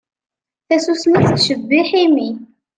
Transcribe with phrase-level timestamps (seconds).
[0.67, 2.29] Tasusmi tettcebbiḥ imi.